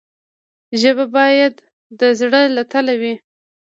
[0.81, 1.53] ژبه باید
[1.99, 3.13] د زړه له تله وي.